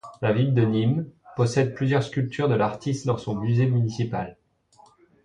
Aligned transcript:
La 0.23 0.33
ville 0.33 0.55
de 0.55 0.63
Nîmes, 0.63 1.05
possède 1.35 1.75
plusieurs 1.75 2.01
sculptures 2.01 2.49
de 2.49 2.55
l'artistes 2.55 3.05
dans 3.05 3.19
son 3.19 3.35
musée 3.35 3.67
municipal. 3.67 4.35